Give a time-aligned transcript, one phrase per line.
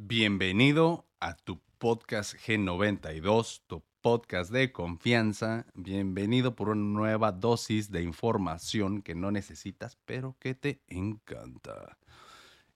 [0.00, 5.66] Bienvenido a tu podcast G92, tu podcast de confianza.
[5.74, 11.98] Bienvenido por una nueva dosis de información que no necesitas, pero que te encanta.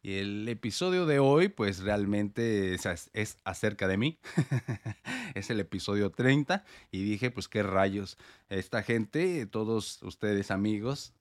[0.03, 4.18] Y el episodio de hoy, pues realmente es, acerca de mí.
[5.36, 8.18] es el episodio 30 y dije, pues qué rayos,
[8.48, 11.14] esta gente, todos ustedes amigos,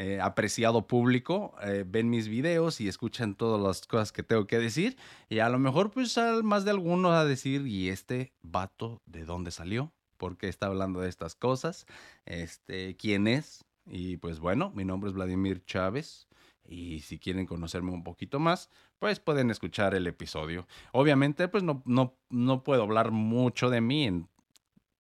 [0.00, 4.60] eh, apreciado público, eh, ven mis videos y escuchan todas las cosas que tengo que
[4.60, 4.96] decir.
[5.28, 9.50] Y a lo mejor, pues, más de alguno a decir, ¿y este vato de dónde
[9.50, 9.92] salió?
[10.16, 11.84] ¿Por qué está hablando de estas cosas?
[12.26, 13.64] Este, ¿Quién es?
[13.86, 16.28] Y pues bueno, mi nombre es Vladimir Chávez.
[16.64, 20.68] Y si quieren conocerme un poquito más, pues pueden escuchar el episodio.
[20.92, 24.28] Obviamente, pues no, no, no puedo hablar mucho de mí en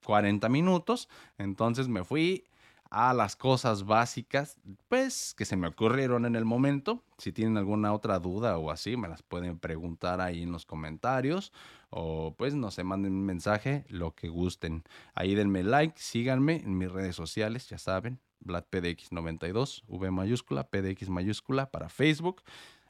[0.06, 1.08] 40 minutos.
[1.38, 2.46] Entonces me fui
[2.90, 7.04] a las cosas básicas, pues, que se me ocurrieron en el momento.
[7.18, 11.52] Si tienen alguna otra duda o así, me las pueden preguntar ahí en los comentarios
[11.90, 14.84] o pues no sé, manden un mensaje, lo que gusten.
[15.14, 21.72] Ahí denme like, síganme en mis redes sociales, ya saben, VladPDX92, V mayúscula, PDX mayúscula
[21.72, 22.44] para Facebook.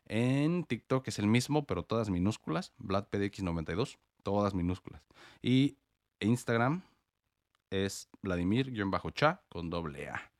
[0.05, 5.01] En TikTok es el mismo, pero todas minúsculas, VladPDX92, todas minúsculas.
[5.41, 5.77] Y
[6.19, 6.83] Instagram,
[7.69, 10.31] es Vladimir-cha con doble A.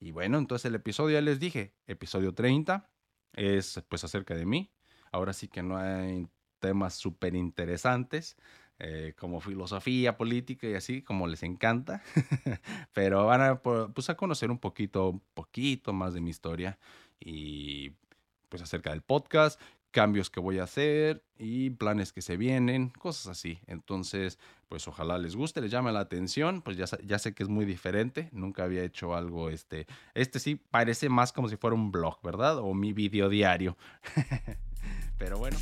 [0.00, 2.90] Y bueno, entonces el episodio ya les dije, episodio 30
[3.34, 4.72] es pues acerca de mí.
[5.10, 6.26] Ahora sí que no hay
[6.58, 8.36] temas súper interesantes
[8.78, 12.02] eh, como filosofía política y así, como les encanta.
[12.92, 16.78] Pero van a, pues, a conocer un poquito, un poquito más de mi historia
[17.20, 17.92] y
[18.48, 19.60] pues acerca del podcast,
[19.92, 23.60] cambios que voy a hacer y planes que se vienen, cosas así.
[23.66, 27.48] Entonces, pues ojalá les guste, les llame la atención, pues ya, ya sé que es
[27.48, 31.92] muy diferente, nunca había hecho algo, este, este sí parece más como si fuera un
[31.92, 32.58] blog, ¿verdad?
[32.58, 33.76] O mi video diario.
[35.18, 35.58] Pero bueno.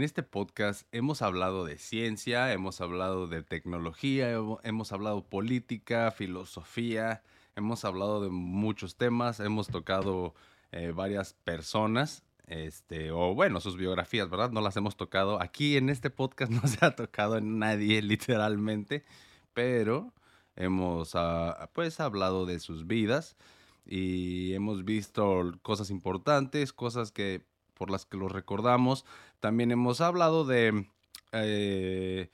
[0.00, 7.22] En este podcast hemos hablado de ciencia, hemos hablado de tecnología, hemos hablado política, filosofía,
[7.54, 10.34] hemos hablado de muchos temas, hemos tocado
[10.72, 14.52] eh, varias personas, este, o bueno, sus biografías, ¿verdad?
[14.52, 15.38] No las hemos tocado.
[15.42, 19.04] Aquí en este podcast no se ha tocado en nadie, literalmente,
[19.52, 20.14] pero
[20.56, 23.36] hemos ah, pues hablado de sus vidas
[23.84, 27.49] y hemos visto cosas importantes, cosas que
[27.80, 29.06] por las que los recordamos.
[29.40, 30.86] También hemos hablado de,
[31.32, 32.28] eh,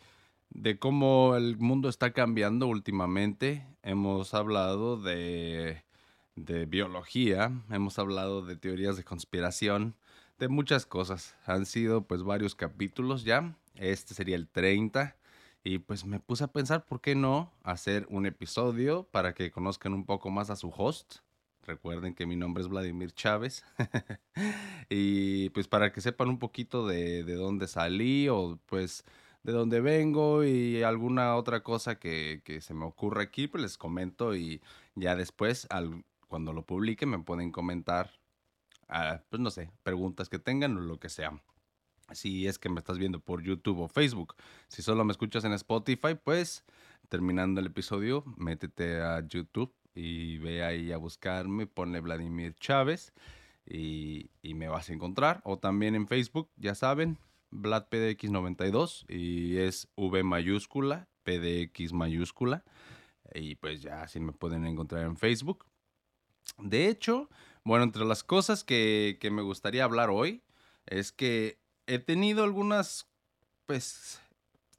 [0.51, 3.65] de cómo el mundo está cambiando últimamente.
[3.85, 5.85] Hemos hablado de,
[6.35, 9.95] de biología, hemos hablado de teorías de conspiración,
[10.37, 11.37] de muchas cosas.
[11.47, 13.57] Han sido pues varios capítulos ya.
[13.77, 15.17] Este sería el 30.
[15.63, 19.95] Y pues me puse a pensar, ¿por qué no hacer un episodio para que conozcan
[19.95, 21.19] un poco más a su host?
[21.67, 23.65] Recuerden que mi nombre es Vladimir Chávez.
[24.89, 29.05] y pues para que sepan un poquito de, dónde salí o pues
[29.43, 34.37] de dónde vengo y alguna otra cosa que, se me ocurra aquí, pues les comento
[34.37, 34.63] y
[34.95, 38.13] ya después, al, cuando lo publique, me pueden comentar,
[38.89, 41.43] ah, pues no sé, preguntas que tengan o lo que sea.
[42.13, 44.37] Si es que me estás viendo por YouTube o Facebook.
[44.69, 46.65] Si solo me escuchas en Spotify, pues
[47.09, 53.15] terminando el episodio, métete a YouTube y ve ahí a buscarme, ponle Vladimir Chávez
[53.65, 55.41] y, me vas a encontrar.
[55.45, 57.19] O también en Facebook, ya saben,
[57.51, 62.63] VladPDX92 y es V mayúscula, PDX mayúscula.
[63.35, 65.65] Y pues ya así me pueden encontrar en Facebook.
[66.59, 67.29] De hecho,
[67.65, 70.43] bueno, entre las cosas que, que me gustaría hablar hoy
[70.85, 73.09] es que he tenido algunas,
[73.65, 74.21] pues,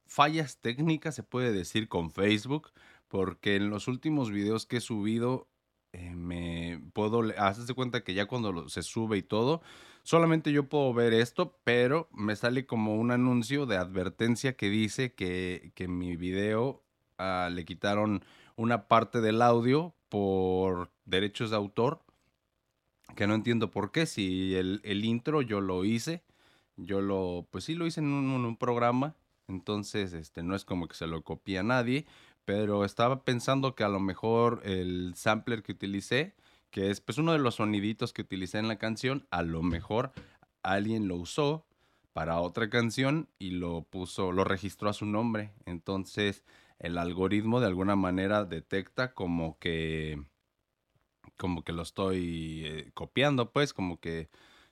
[0.06, 2.72] fallas técnicas, se puede decir, con Facebook
[3.08, 5.48] porque en los últimos videos que he subido,
[5.92, 9.62] eh, me puedo, haces cuenta que ya cuando se sube y todo,
[10.02, 15.14] solamente yo puedo ver esto, pero me sale como un anuncio de advertencia que dice
[15.14, 16.84] que, que mi video
[17.18, 18.24] ah, le quitaron
[18.56, 22.02] una parte del audio por derechos de autor,
[23.16, 26.22] que no entiendo por qué, si el, el intro yo lo hice,
[26.76, 29.16] yo lo, pues sí lo hice en un, un programa,
[29.48, 32.06] entonces este, no es como que se lo copie a nadie,
[32.48, 36.34] pero estaba pensando que a lo mejor el sampler que utilicé,
[36.70, 40.12] que es pues uno de los soniditos que utilicé en la canción, a lo mejor
[40.62, 41.66] alguien lo usó
[42.14, 45.52] para otra canción y lo puso, lo registró a su nombre.
[45.66, 46.42] Entonces,
[46.78, 50.18] el algoritmo de alguna manera detecta como que
[51.36, 54.30] como que lo estoy eh, copiando, pues, como que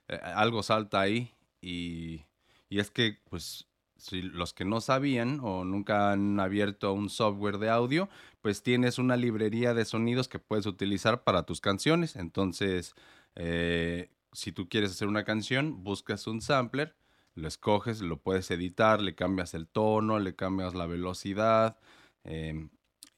[0.08, 2.24] eh, algo salta ahí y,
[2.70, 7.58] y es que, pues, si los que no sabían o nunca han abierto un software
[7.58, 8.08] de audio,
[8.42, 12.16] pues tienes una librería de sonidos que puedes utilizar para tus canciones.
[12.16, 12.94] Entonces,
[13.34, 16.96] eh, si tú quieres hacer una canción, buscas un sampler,
[17.34, 21.78] lo escoges, lo puedes editar, le cambias el tono, le cambias la velocidad
[22.24, 22.70] em,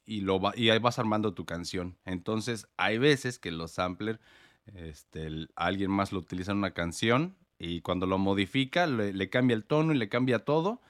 [0.05, 1.97] y, lo y ahí vas armando tu canción.
[2.05, 4.19] Entonces, hay veces que los samplers,
[4.65, 9.65] este, alguien más lo utiliza en una canción y cuando lo modifica, le, cambia el
[9.65, 10.81] tono y le cambia todo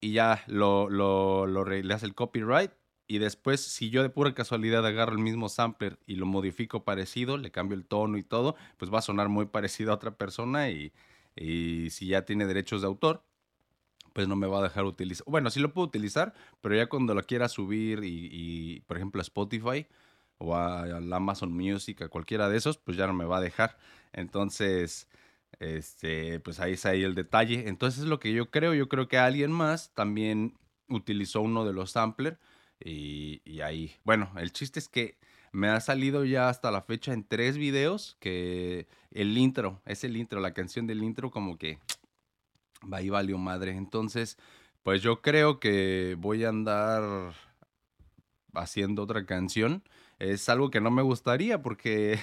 [0.00, 2.70] y ya lo, lo, le hace el copyright.
[3.08, 7.38] Y después, si yo de pura casualidad agarro el mismo sampler y lo modifico parecido,
[7.38, 10.70] le cambio el tono y todo, pues va a sonar muy parecido a otra persona
[10.70, 10.92] y,
[11.34, 13.24] y si ya tiene derechos de autor,
[14.12, 15.24] pues no me va a dejar utilizar.
[15.26, 19.20] Bueno, sí lo puedo utilizar, pero ya cuando lo quiera subir y, y por ejemplo,
[19.20, 19.86] a Spotify
[20.38, 23.40] o a, a, Amazon Music, a cualquiera de esos, pues ya no me va a
[23.40, 23.78] dejar.
[24.12, 25.08] Entonces,
[25.60, 27.68] este, pues ahí está ahí el detalle.
[27.68, 30.54] Entonces, lo que yo creo, yo creo que alguien más también
[30.88, 32.38] utilizó uno de los samplers
[32.80, 33.94] y, y ahí.
[34.04, 35.18] Bueno, el chiste es que
[35.52, 40.16] me ha salido ya hasta la fecha en tres videos que el intro, es el
[40.16, 41.78] intro, la canción del intro como que
[42.92, 43.72] va ahí valió madre.
[43.72, 44.38] Entonces,
[44.82, 47.34] pues yo creo que voy a andar
[48.54, 49.82] haciendo otra canción.
[50.18, 52.18] Es algo que no me gustaría porque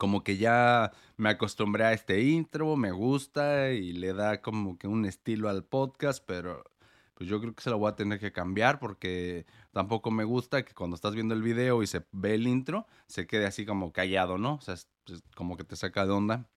[0.00, 4.88] como que ya me acostumbré a este intro, me gusta y le da como que
[4.88, 6.64] un estilo al podcast, pero
[7.12, 10.64] pues yo creo que se lo voy a tener que cambiar porque tampoco me gusta
[10.64, 13.92] que cuando estás viendo el video y se ve el intro, se quede así como
[13.92, 14.54] callado, ¿no?
[14.54, 14.88] O sea, es,
[15.36, 16.48] como que te saca de onda.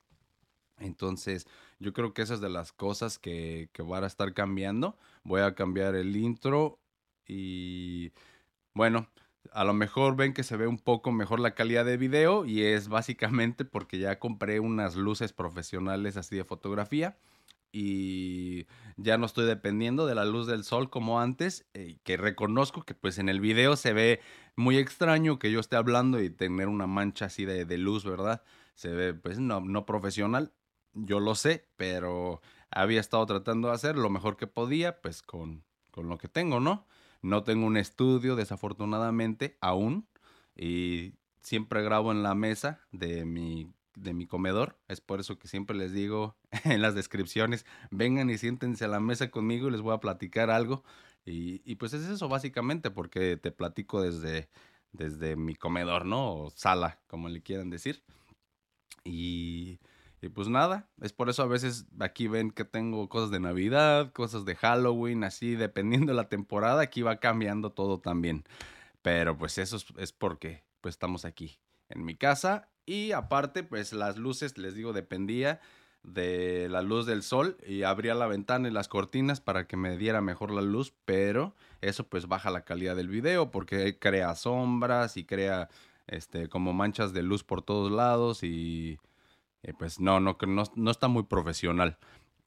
[0.78, 1.46] Entonces,
[1.80, 4.98] yo creo que esas de las cosas que, que van a estar cambiando.
[5.26, 6.80] Voy a cambiar el intro
[7.28, 8.14] y
[8.74, 9.10] bueno,
[9.52, 12.64] a lo mejor ven que se ve un poco mejor la calidad de video y
[12.64, 17.18] es básicamente porque ya compré unas luces profesionales así de fotografía
[17.72, 18.68] y
[18.98, 22.94] ya no estoy dependiendo de la luz del sol como antes, eh, que reconozco que
[22.94, 24.22] pues en el video se ve
[24.56, 28.44] muy extraño que yo esté hablando y tener una mancha así de, luz, ¿verdad?
[28.76, 30.54] Se ve pues no, no profesional,
[30.94, 35.64] yo lo sé, pero había estado tratando de hacer lo mejor que podía pues con,
[35.90, 36.86] con lo que tengo, ¿no?
[37.24, 40.08] No tengo un estudio, desafortunadamente, aún.
[40.56, 44.78] Y siempre grabo en la mesa de mi, de mi comedor.
[44.88, 49.00] Es por eso que siempre les digo en las descripciones, vengan y siéntense a la
[49.00, 50.84] mesa conmigo y les voy a platicar algo.
[51.26, 54.50] Y, y pues es eso básicamente, porque te platico desde,
[54.92, 56.36] desde mi comedor, ¿no?
[56.36, 58.04] O sala, como le quieran decir.
[59.06, 59.80] Y
[60.24, 64.14] y pues nada, es por eso a veces aquí ven que tengo cosas de Navidad,
[64.14, 68.46] cosas de Halloween, así dependiendo de la temporada, aquí va cambiando todo también.
[69.02, 71.60] Pero pues eso es, porque pues estamos aquí
[71.90, 75.60] en mi casa y aparte pues las luces, les digo, dependía
[76.04, 79.98] de la luz del sol y abría la ventana y las cortinas para que me
[79.98, 85.18] diera mejor la luz, pero eso pues baja la calidad del video porque crea sombras
[85.18, 85.70] y crea
[86.08, 89.00] este como manchas de luz por todos lados y
[89.64, 91.98] eh, pues no, no, no, no está muy profesional.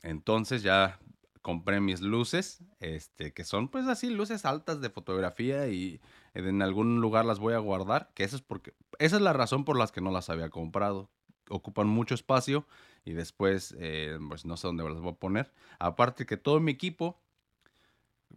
[0.03, 1.01] Entonces ya
[1.47, 6.01] compré mis luces, este, que son pues así luces altas de fotografía y
[6.35, 9.65] en algún lugar las voy a guardar, que eso es porque, esa es la razón
[9.65, 11.09] por las que no las había comprado.
[11.49, 12.67] Ocupan mucho espacio
[13.05, 15.53] y después eh, pues no sé dónde las voy a poner.
[15.79, 17.17] Aparte que todo mi equipo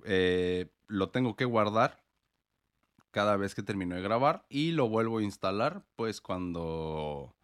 [0.05, 2.03] eh, lo tengo que guardar
[3.09, 7.35] cada vez que termino de grabar y lo vuelvo a instalar pues cuando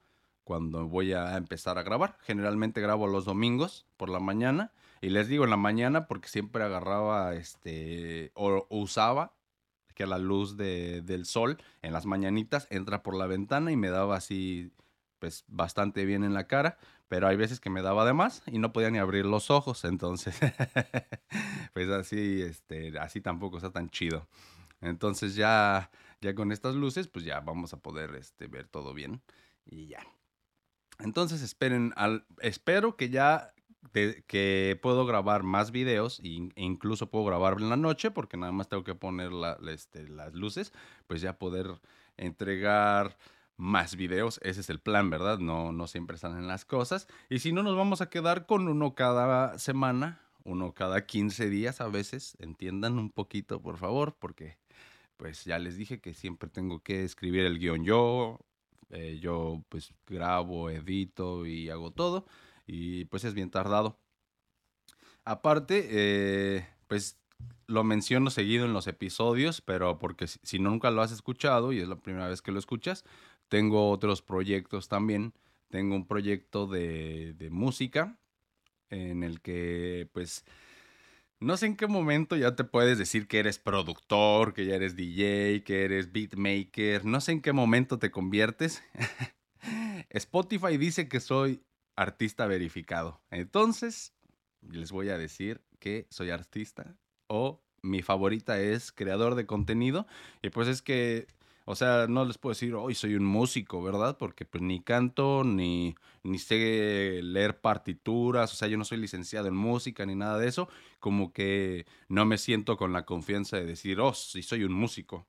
[0.46, 2.18] cuando voy a empezar a grabar.
[2.22, 4.72] Generalmente grabo los domingos por la mañana.
[5.02, 9.34] Y les digo en la mañana porque siempre agarraba este o, usaba
[9.94, 13.90] que la luz de, del sol en las mañanitas entra por la ventana y me
[13.90, 14.72] daba así
[15.20, 18.60] pues bastante bien en la cara, pero hay veces que me daba de más y
[18.60, 20.38] no podía ni abrir los ojos, entonces
[21.74, 24.28] pues así este así tampoco está tan chido.
[24.82, 25.90] Entonces ya
[26.22, 29.22] ya con estas luces pues ya vamos a poder este ver todo bien
[29.66, 30.14] y ya.
[31.00, 33.54] Entonces esperen, al, espero que ya
[34.28, 38.68] que puedo grabar más videos e incluso puedo grabar en la noche porque nada más
[38.68, 39.32] tengo que poner
[39.70, 40.74] este, las luces,
[41.08, 41.80] pues ya poder
[42.18, 43.18] entregar
[43.58, 44.40] más videos.
[44.44, 45.40] Ese es el plan, ¿verdad?
[45.40, 47.08] No, no siempre salen las cosas.
[47.30, 51.80] Y si no, nos vamos a quedar con uno cada semana, uno cada 15 días
[51.80, 52.36] a veces.
[52.40, 54.58] Entiendan un poquito, por favor, porque
[55.18, 58.40] pues ya les dije que siempre tengo que escribir el guion yo,
[58.89, 62.25] eh, yo pues grabo, edito y hago todo.
[62.68, 64.00] Y pues es bien tardado.
[65.24, 67.20] Aparte, eh, pues
[67.68, 71.80] lo menciono seguido en los episodios, pero porque si, si nunca lo has escuchado y
[71.80, 73.04] es la primera vez que lo escuchas,
[73.50, 75.34] tengo otros proyectos también.
[75.70, 78.20] Tengo un proyecto de, de música
[78.89, 80.46] en el que pues
[81.39, 84.96] no sé en qué momento ya te puedes decir que eres productor, que ya eres
[84.96, 87.06] DJ, que eres beatmaker.
[87.06, 88.84] No sé en qué momento te conviertes.
[90.10, 91.62] Spotify dice que soy
[91.96, 93.22] artista verificado.
[93.32, 94.13] Entonces,
[94.62, 100.08] les voy a decir que soy artista o mi favorita es creador de contenido.
[100.42, 101.27] Y pues es que
[101.65, 104.17] o sea, no les puedo decir, hoy soy un músico, ¿verdad?
[104.17, 109.48] Porque pues ni canto, ni, ni sé leer partituras, o sea, yo no soy licenciado
[109.48, 110.69] en música ni nada de eso.
[111.00, 115.27] Como que no me siento con la confianza de decir, oh, sí soy un músico.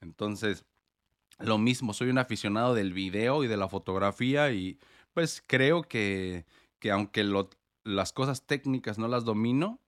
[0.00, 0.64] Entonces,
[1.38, 4.78] lo mismo, soy un aficionado del video y de la fotografía y
[5.12, 6.46] pues creo que,
[6.78, 7.24] que aunque
[7.84, 9.80] las cosas técnicas no las domino,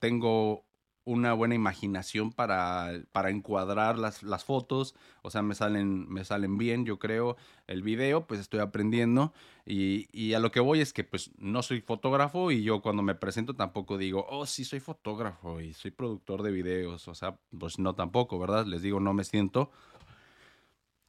[0.00, 0.65] tengo
[1.06, 6.58] una buena imaginación para, para encuadrar las, las, fotos, o sea, me salen, me salen
[6.58, 7.36] bien, yo creo,
[7.68, 9.32] el video, pues estoy aprendiendo
[9.64, 13.04] y, y, a lo que voy es que pues no soy fotógrafo y yo cuando
[13.04, 17.38] me presento tampoco digo, oh, sí soy fotógrafo y soy productor de videos, o sea,
[17.56, 18.66] pues no tampoco, ¿verdad?
[18.66, 19.70] Les digo, no me siento.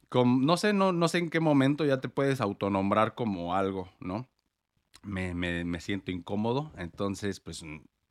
[0.08, 3.88] Como, no sé, no, no sé en qué momento ya te puedes autonombrar como algo,
[3.98, 4.28] ¿no?
[5.02, 7.64] Me, me, me siento incómodo, entonces pues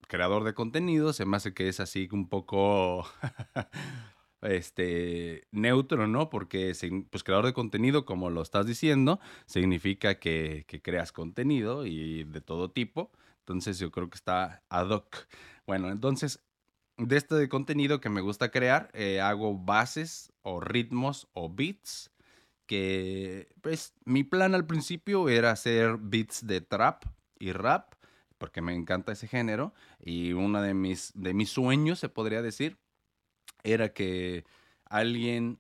[0.08, 3.06] creador de contenido, se me hace que es así un poco
[4.42, 6.30] este neutro, ¿no?
[6.30, 6.74] Porque
[7.10, 12.72] pues creador de contenido, como lo estás diciendo, significa que, creas contenido y de todo
[12.72, 13.12] tipo.
[13.40, 15.28] Entonces yo creo que está ad hoc.
[15.66, 16.44] Bueno, entonces
[16.98, 22.12] de este contenido que me gusta crear, eh, hago bases o ritmos o beats.
[22.66, 27.04] Que pues mi plan al principio era hacer beats de trap
[27.40, 27.94] y rap
[28.38, 32.78] porque me encanta ese género y uno de mis, de mis sueños, se podría decir,
[33.64, 34.46] era que
[34.86, 35.60] alguien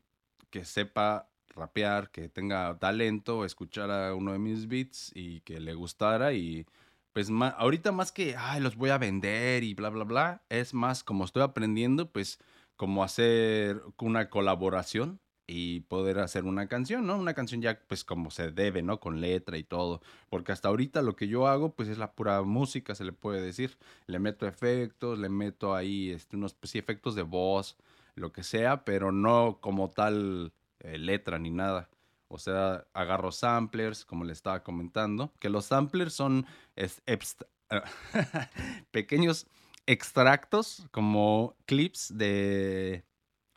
[0.49, 6.33] que sepa rapear, que tenga talento, escuchara uno de mis beats y que le gustara
[6.33, 6.65] y
[7.13, 11.03] pues ahorita más que, ay, los voy a vender y bla, bla, bla, es más
[11.03, 12.39] como estoy aprendiendo, pues
[12.75, 17.17] como hacer una colaboración y poder hacer una canción, ¿no?
[17.17, 18.99] Una canción ya pues como se debe, ¿no?
[18.99, 20.01] Con letra y todo.
[20.29, 23.41] Porque hasta ahorita lo que yo hago pues es la pura música, se le puede
[23.41, 23.77] decir.
[24.07, 27.77] Le meto efectos, le meto ahí este, unos pues, efectos de voz,
[28.15, 31.89] lo que sea, pero no como tal eh, letra ni nada.
[32.27, 36.45] O sea, agarro samplers, como le estaba comentando, que los samplers son
[38.91, 39.47] pequeños
[39.85, 43.05] extractos como clips de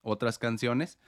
[0.02, 1.00] otras canciones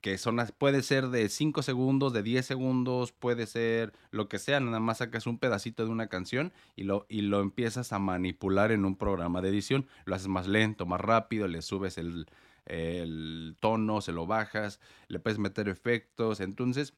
[0.00, 4.60] que son, puede ser de 5 segundos, de 10 segundos, puede ser lo que sea,
[4.60, 8.72] nada más sacas un pedacito de una canción y lo, y lo empiezas a manipular
[8.72, 12.26] en un programa de edición, lo haces más lento, más rápido, le subes el,
[12.64, 16.94] el tono, se lo bajas, le puedes meter efectos, entonces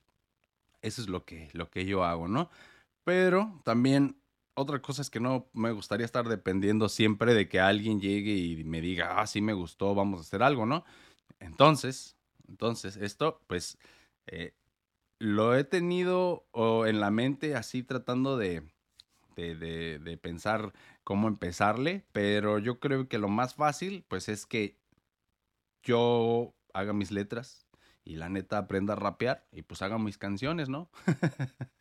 [0.83, 2.49] eso es lo que, lo que yo hago, ¿no?
[3.05, 4.17] Pero también
[4.55, 8.65] otra cosa es que no me gustaría estar dependiendo siempre de que alguien llegue y
[8.65, 10.85] me diga, ah, sí me gustó, vamos a hacer algo, ¿no?
[11.41, 12.18] Entonces,
[12.49, 13.79] entonces, esto, pues,
[14.27, 14.55] eh,
[15.19, 16.47] lo he tenido
[16.87, 18.63] en la mente así tratando de,
[19.37, 20.73] de, pensar
[21.05, 24.77] cómo empezarle, pero yo creo que lo más fácil, pues, es que
[25.83, 27.67] yo haga mis letras
[28.05, 30.91] y la neta aprenda a rapear y pues haga mis canciones, ¿no?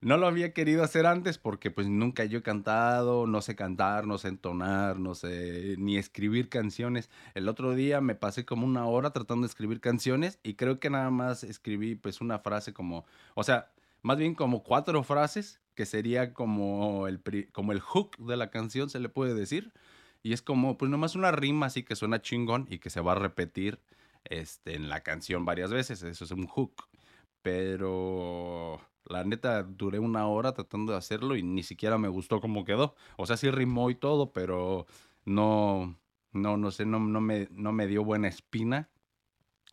[0.00, 4.06] no lo había querido hacer antes porque pues nunca yo he cantado, no sé cantar,
[4.06, 7.10] no sé entonar, no sé ni escribir canciones.
[7.34, 10.90] El otro día me pasé como una hora tratando de escribir canciones y creo que
[10.90, 13.04] nada más escribí pues una frase como,
[13.34, 17.20] o sea, más bien como cuatro frases que sería como el,
[17.52, 19.72] como el hook de la canción se le puede decir.
[20.22, 23.12] Y es como pues nomás una rima así que suena chingón y que se va
[23.12, 23.80] a repetir
[24.24, 26.02] este, en la canción varias veces.
[26.02, 26.88] Eso es un hook.
[27.42, 28.80] Pero
[29.10, 32.94] la neta, duré una hora tratando de hacerlo y ni siquiera me gustó cómo quedó.
[33.16, 34.86] O sea, sí rimó y todo, pero
[35.24, 35.98] no,
[36.32, 38.88] no, no sé, no, me, no me dio buena espina.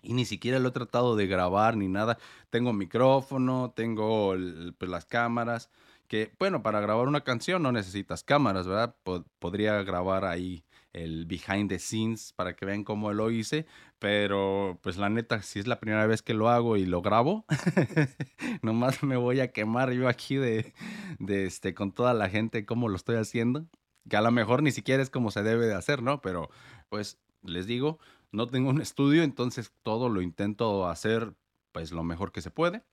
[0.01, 2.17] Y ni siquiera lo he tratado de grabar ni nada.
[2.49, 4.35] Tengo micrófono, tengo
[4.77, 5.69] pues, las cámaras.
[6.07, 8.95] Que, bueno, para grabar una canción no necesitas cámaras, ¿verdad?
[9.39, 10.63] podría grabar ahí
[10.97, 13.65] el behind the scenes para que vean cómo lo hice,
[13.99, 17.45] pero pues la neta, si es la primera vez que lo hago y lo grabo,
[18.61, 20.73] nomás me voy a quemar yo aquí de,
[21.19, 23.67] de este, con toda la gente cómo lo estoy haciendo,
[24.09, 26.21] que a lo mejor ni siquiera es como se debe de hacer, ¿no?
[26.21, 26.49] Pero
[26.89, 27.99] pues les digo,
[28.31, 31.33] no tengo un estudio, entonces todo lo intento hacer
[31.71, 32.83] pues lo mejor que se puede.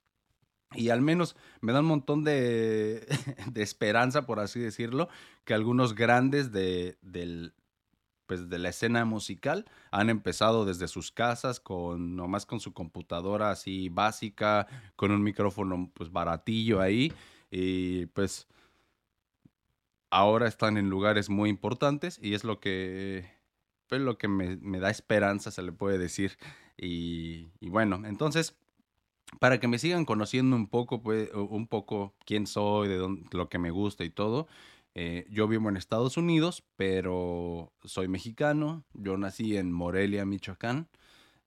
[0.73, 3.07] Y al menos me da un montón de,
[3.51, 5.09] de esperanza, por así decirlo,
[5.43, 7.53] que algunos grandes de, del,
[8.27, 13.51] pues de la escena musical han empezado desde sus casas con nomás con su computadora
[13.51, 17.13] así básica, con un micrófono pues baratillo ahí
[17.51, 18.47] y pues
[20.09, 23.29] ahora están en lugares muy importantes y es lo que
[23.87, 26.37] pues lo que me, me da esperanza se le puede decir
[26.77, 28.57] y, y bueno, entonces
[29.39, 33.49] para que me sigan conociendo un poco, pues, un poco quién soy, de dónde, lo
[33.49, 34.47] que me gusta y todo.
[34.95, 38.85] Eh, yo vivo en Estados Unidos, pero soy mexicano.
[38.93, 40.87] Yo nací en Morelia, Michoacán.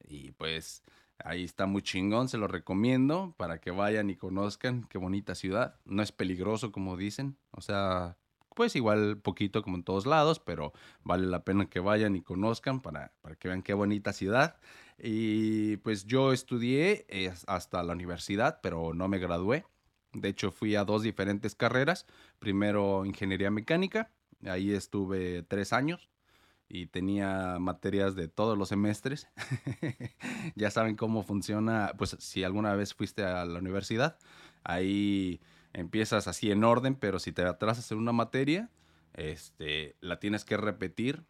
[0.07, 0.83] Y pues
[1.23, 5.75] ahí está muy chingón, se lo recomiendo para que vayan y conozcan qué bonita ciudad.
[5.83, 7.37] No es peligroso como dicen.
[7.51, 8.17] O sea,
[8.55, 12.81] pues igual poquito como en todos lados, pero vale la pena que vayan y conozcan
[12.81, 14.57] para, para que vean qué bonita ciudad.
[14.97, 17.05] Y pues yo estudié
[17.47, 19.65] hasta la universidad, pero no me gradué.
[20.13, 22.05] De hecho, fui a dos diferentes carreras.
[22.39, 24.11] Primero, ingeniería mecánica.
[24.45, 26.09] Ahí estuve tres años
[26.69, 29.27] y tenía materias de todos los semestres.
[30.55, 34.17] ya saben cómo funciona, pues si alguna vez fuiste a la universidad,
[34.63, 35.41] ahí
[35.73, 38.69] empiezas así en orden, pero si te atrasas en una materia,
[39.13, 41.23] este, la tienes que repetir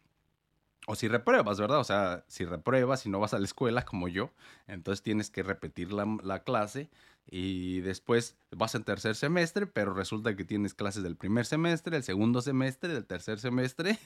[0.90, 1.78] o si repruebas, ¿verdad?
[1.78, 4.32] O sea, si repruebas y no vas a la escuela como yo,
[4.66, 6.90] entonces tienes que repetir la, clase
[7.30, 12.02] y después vas en tercer semestre, pero resulta que tienes clases del primer semestre, del
[12.02, 14.00] segundo semestre, del tercer semestre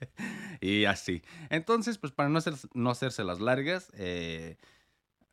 [0.62, 1.20] y así.
[1.50, 4.56] Entonces, pues para no, hacer, no hacerse las largas, eh,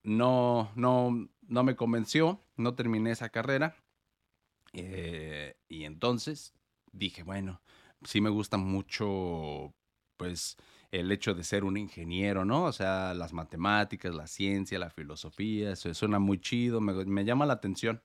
[0.03, 3.74] no, no, no me convenció, no terminé esa carrera
[4.74, 6.53] eh, y entonces
[6.91, 7.62] dije, bueno,
[8.03, 9.74] sí me gusta mucho,
[10.18, 10.58] pues
[10.91, 12.65] el hecho de ser un ingeniero, ¿no?
[12.65, 17.53] O sea, las matemáticas, la ciencia, la filosofía, eso suena muy chido, me, llama la
[17.53, 18.01] atención.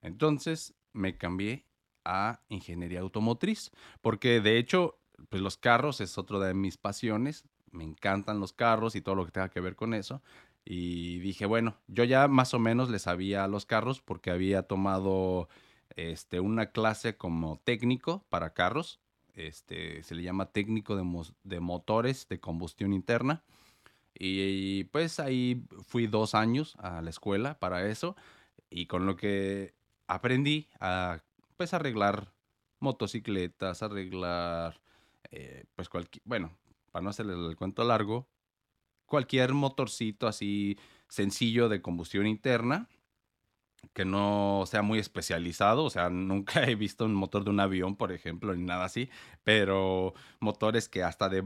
[0.00, 1.66] Entonces me cambié
[2.04, 4.98] a ingeniería automotriz, porque de hecho,
[5.28, 9.26] pues los carros es otro de mis pasiones, me encantan los carros y todo lo
[9.26, 10.22] que tenga que ver con eso.
[10.64, 14.62] Y dije, bueno, yo ya más o menos le sabía a los carros porque había
[14.62, 15.48] tomado
[15.96, 19.00] este, una clase como técnico para carros
[19.38, 23.44] este, se le llama técnico de, motores de combustión interna.
[24.14, 28.16] Y, pues ahí fui dos años a la escuela para eso
[28.68, 29.74] y con lo que
[30.08, 31.20] aprendí a
[31.56, 32.32] pues arreglar
[32.80, 34.80] motocicletas, arreglar
[35.30, 36.50] eh, pues cualquier, bueno,
[36.90, 38.26] para no hacerle el cuento largo,
[39.06, 42.88] cualquier motorcito así sencillo de combustión interna
[43.92, 47.96] que no sea muy especializado, o sea, nunca he visto un motor de un avión,
[47.96, 49.10] por ejemplo, ni nada así,
[49.44, 51.42] pero motores que hasta de,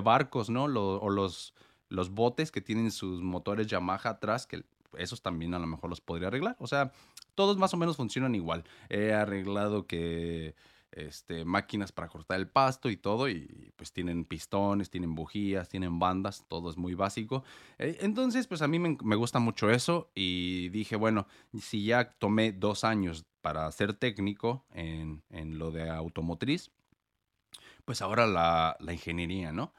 [0.00, 0.64] barcos, ¿no?
[0.64, 1.54] o los,
[1.88, 4.64] los botes que tienen sus motores Yamaha atrás, que
[4.98, 6.92] esos también a lo mejor los podría arreglar, o sea,
[7.34, 8.64] todos más o menos funcionan igual.
[8.88, 10.54] He arreglado que
[10.94, 15.98] este, máquinas para cortar el pasto y todo, y pues tienen pistones, tienen bujías, tienen
[15.98, 17.44] bandas, todo es muy básico.
[17.78, 21.26] Eh, entonces, pues a mí me, gusta mucho eso y dije, bueno,
[21.60, 25.22] si ya tomé dos años para ser técnico en,
[25.58, 26.70] lo de automotriz,
[27.84, 29.74] pues ahora la, ingeniería, ¿no?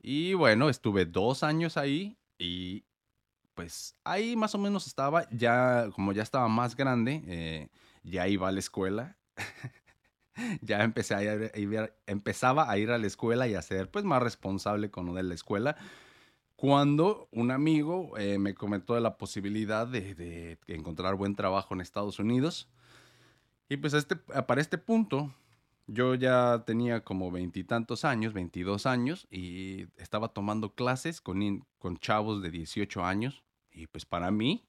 [0.00, 2.84] Y bueno, estuve dos años ahí y
[3.54, 7.68] pues ahí más o menos estaba, ya como ya estaba más grande, eh,
[8.02, 9.16] ya iba a la escuela.
[10.62, 11.52] ya empecé a ir,
[12.06, 15.22] empezaba a ir a la escuela y a ser pues más responsable con lo de
[15.22, 15.76] la escuela.
[16.56, 22.18] Cuando un amigo eh, me comentó de la posibilidad de, encontrar buen trabajo en Estados
[22.18, 22.68] Unidos.
[23.68, 25.34] Y pues este, para este punto,
[25.86, 32.40] yo ya tenía como veintitantos años, 22 años, y estaba tomando clases con, con chavos
[32.40, 33.42] de 18 años.
[33.72, 34.64] Y pues para mí,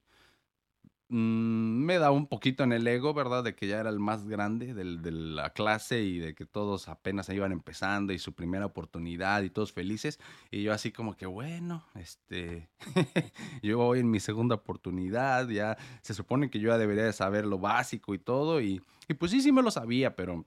[1.07, 3.43] Mm, me da un poquito en el ego, ¿verdad?
[3.43, 7.29] De que ya era el más grande de la clase y de que todos apenas
[7.29, 10.19] iban empezando y su primera oportunidad y todos felices.
[10.49, 12.69] Y yo así como que, bueno, este,
[13.61, 17.45] yo voy en mi segunda oportunidad, ya se supone que yo ya debería de saber
[17.45, 18.59] lo básico y todo.
[18.59, 18.81] Y,
[19.19, 20.45] pues sí, sí me lo sabía, pero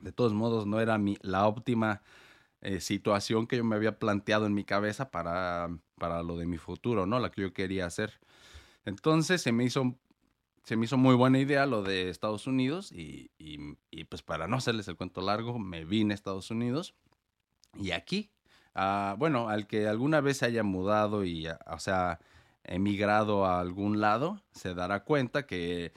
[0.00, 2.02] de todos modos no era mi, la óptima
[2.60, 6.58] eh, situación que yo me había planteado en mi cabeza para, para lo de mi
[6.58, 7.18] futuro, ¿no?
[7.18, 8.20] La que yo quería hacer.
[8.84, 9.96] Entonces se me hizo,
[10.62, 13.30] se me hizo muy buena idea lo de Estados Unidos y,
[14.08, 16.94] pues para no hacerles el cuento largo, me vine a Estados Unidos
[17.74, 18.30] y aquí,
[18.74, 22.20] ah, bueno, al que alguna vez se haya mudado y, ah, o sea,
[22.64, 25.92] emigrado a algún lado, se dará cuenta que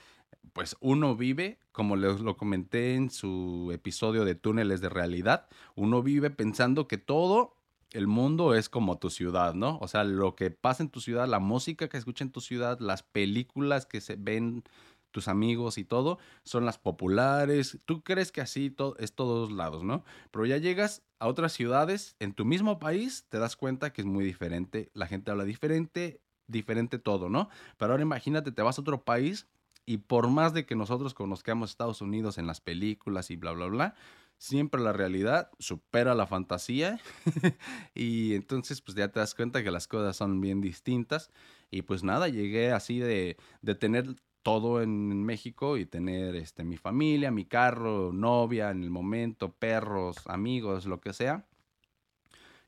[0.53, 6.01] pues uno vive, como les lo comenté en su episodio de Túneles de Realidad, uno
[6.01, 7.57] vive pensando que todo
[7.91, 9.77] el mundo es como tu ciudad, ¿no?
[9.79, 12.79] O sea, lo que pasa en tu ciudad, la música que escucha en tu ciudad,
[12.79, 14.63] las películas que se ven
[15.11, 17.79] tus amigos y todo son las populares.
[17.85, 20.03] Tú crees que así es todos lados, ¿no?
[20.31, 24.05] Pero ya llegas a otras ciudades en tu mismo país, te das cuenta que es
[24.05, 24.91] muy diferente.
[24.93, 27.47] La gente habla diferente, diferente todo, ¿no?
[27.77, 29.47] Pero ahora imagínate, te vas a otro país
[29.85, 33.67] y por más de que nosotros conozcamos Estados Unidos en las películas y bla, bla,
[33.67, 33.95] bla,
[34.37, 36.99] siempre la realidad supera la fantasía
[37.95, 41.31] y entonces pues ya te das cuenta que las cosas son bien distintas
[41.71, 46.77] y pues nada, llegué así de, de tener todo en México y tener este, mi
[46.77, 51.47] familia, mi carro, novia en el momento, perros, amigos, lo que sea.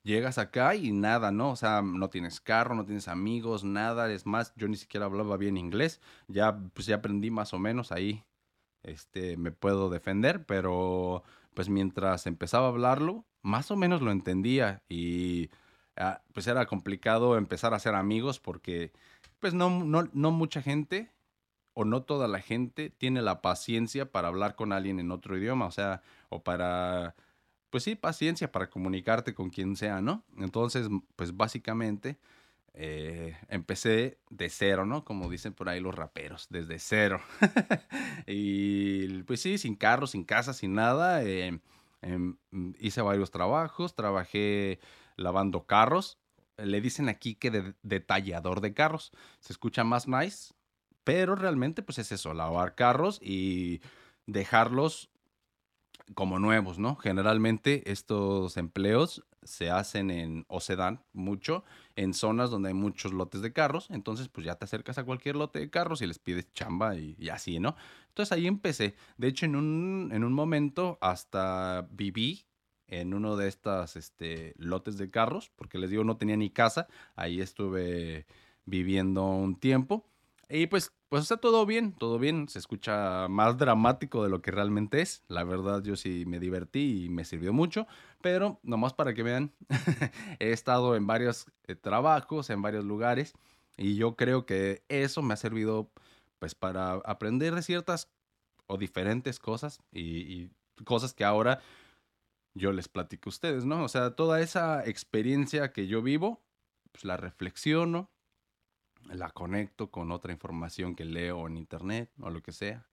[0.01, 1.51] Llegas acá y nada, ¿no?
[1.51, 4.11] O sea, no tienes carro, no tienes amigos, nada.
[4.11, 6.01] Es más, yo ni siquiera hablaba bien inglés.
[6.27, 8.23] Ya, pues ya aprendí más o menos ahí.
[8.81, 11.23] Este, me puedo defender, pero
[11.57, 15.49] pues mientras empezaba a hablarlo, más o menos lo entendía y
[15.95, 18.91] ah, pues era complicado empezar a hacer amigos porque
[19.39, 21.09] pues no, no, no mucha gente
[21.73, 25.65] o no toda la gente tiene la paciencia para hablar con alguien en otro idioma,
[25.65, 27.15] o sea, o para,
[27.71, 30.23] pues sí, paciencia para comunicarte con quien sea, ¿no?
[30.37, 32.19] Entonces, pues básicamente
[32.73, 35.03] eh, empecé de cero, ¿no?
[35.03, 37.21] Como dicen por ahí los raperos, desde cero.
[38.27, 41.23] y pues sí, sin carro, sin casa, sin nada.
[41.23, 41.59] Eh,
[42.01, 42.37] em,
[42.79, 44.79] hice varios trabajos, trabajé
[45.15, 46.19] lavando carros.
[46.57, 49.11] Le dicen aquí que de detallador de carros.
[49.39, 50.53] Se escucha más nice,
[51.03, 53.81] pero realmente pues es eso, lavar carros y
[54.25, 55.09] dejarlos
[56.13, 56.95] como nuevos, ¿no?
[56.95, 61.63] Generalmente estos empleos se hacen en, o se dan mucho
[61.95, 65.35] en zonas donde hay muchos lotes de carros, entonces pues ya te acercas a cualquier
[65.35, 67.75] lote de carros y les pides chamba y, así, ¿no?
[68.09, 68.95] Entonces ahí empecé.
[69.17, 72.45] De hecho, en un, en un momento hasta viví
[72.87, 76.87] en uno de estos este, lotes de carros, porque les digo, no tenía ni casa,
[77.15, 78.25] ahí estuve
[78.65, 80.05] viviendo un tiempo.
[80.49, 82.49] Y pues pues está todo bien, todo bien.
[82.49, 85.23] Se escucha más dramático de lo que realmente es.
[85.27, 87.87] La verdad, yo sí me divertí y me sirvió mucho.
[88.21, 89.53] Pero nomás para que vean,
[90.39, 93.33] he estado en varios eh, trabajos, en varios lugares.
[93.77, 95.89] Y yo creo que eso me ha servido
[96.39, 98.09] pues para aprender de ciertas
[98.67, 99.79] o diferentes cosas.
[99.91, 100.49] Y,
[100.85, 101.59] cosas que ahora
[102.53, 103.83] yo les platico a ustedes, ¿no?
[103.83, 106.43] O sea, toda esa experiencia que yo vivo,
[106.91, 108.11] pues la reflexiono
[109.13, 112.87] la conecto con otra información que leo en internet o lo que sea.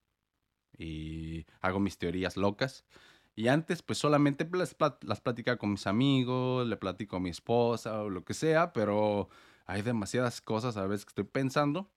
[0.77, 2.85] Y hago mis teorías locas.
[3.37, 8.03] Y antes, pues solamente las, las platicaba con mis amigos, le platico a mi esposa
[8.03, 9.29] o lo que sea, pero
[9.67, 11.91] hay demasiadas cosas a veces que estoy pensando.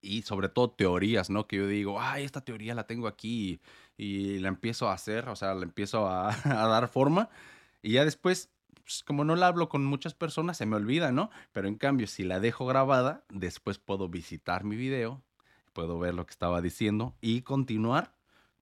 [0.00, 1.46] Y sobre todo teorías, ¿no?
[1.46, 3.60] Que yo digo, ay, esta teoría la tengo aquí
[3.96, 7.30] y, la empiezo a hacer, o sea, la empiezo a dar forma.
[7.82, 8.50] Y ya después
[8.84, 11.30] pues, como no la hablo con muchas personas, se me olvida, ¿no?
[11.52, 15.22] Pero en cambio, si la dejo grabada, después puedo visitar mi video,
[15.72, 18.14] puedo ver lo que estaba diciendo y continuar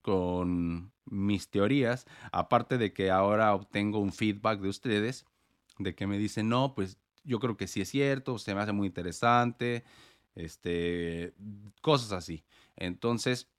[0.03, 5.27] con mis teorías, aparte de que ahora obtengo un feedback de ustedes,
[5.79, 8.73] de que me dicen, no, pues yo creo que sí es cierto, se me hace
[8.73, 9.85] muy interesante,
[10.35, 11.35] este,
[11.83, 12.45] cosas así.
[12.77, 13.51] Entonces,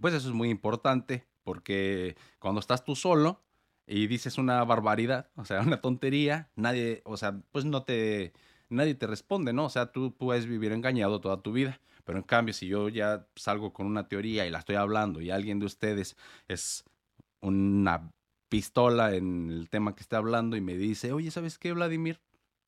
[0.00, 3.42] pues eso es muy importante, porque cuando estás tú solo,
[3.86, 8.32] y dices una barbaridad, o sea, una tontería, nadie, o sea, pues no te,
[8.68, 9.66] nadie te responde, ¿no?
[9.66, 13.26] O sea, tú puedes vivir engañado toda tu vida, pero en cambio, si yo ya
[13.36, 16.16] salgo con una teoría y la estoy hablando y alguien de ustedes
[16.48, 16.84] es
[17.40, 18.10] una
[18.48, 22.20] pistola en el tema que está hablando y me dice, oye, ¿sabes qué, Vladimir?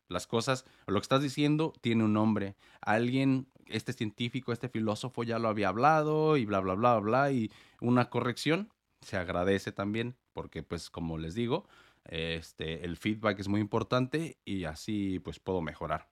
[0.08, 2.56] Las cosas, lo que estás diciendo tiene un nombre.
[2.80, 7.50] Alguien, este científico, este filósofo ya lo había hablado y bla, bla, bla, bla, y
[7.80, 11.66] una corrección se agradece también porque pues como les digo,
[12.04, 16.08] este, el feedback es muy importante y así pues puedo mejorar.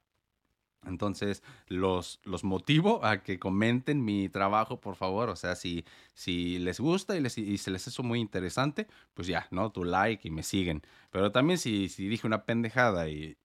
[0.86, 5.28] Entonces, los, los motivo a que comenten mi trabajo, por favor.
[5.28, 9.28] O sea, si, si les gusta y, les, y se les hizo muy interesante, pues
[9.28, 9.70] ya, ¿no?
[9.72, 10.82] Tu like y me siguen.
[11.10, 13.36] Pero también si, si dije una pendejada y,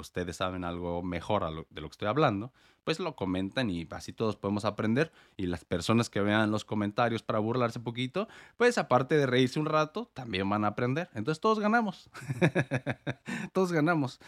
[0.00, 2.52] ustedes saben algo mejor de lo que estoy hablando,
[2.84, 5.12] pues lo comentan y así todos podemos aprender.
[5.36, 9.60] Y las personas que vean los comentarios para burlarse un poquito, pues aparte de reírse
[9.60, 11.08] un rato, también van a aprender.
[11.14, 12.10] Entonces todos ganamos.
[13.52, 14.20] todos ganamos.